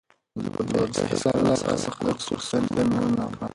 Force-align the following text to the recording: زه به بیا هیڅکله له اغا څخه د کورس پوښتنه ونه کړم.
زه 0.41 0.49
به 0.53 0.61
بیا 0.69 0.83
هیڅکله 1.09 1.41
له 1.47 1.53
اغا 1.59 1.73
څخه 1.85 1.99
د 2.05 2.07
کورس 2.15 2.23
پوښتنه 2.29 2.67
ونه 2.75 3.25
کړم. 3.33 3.49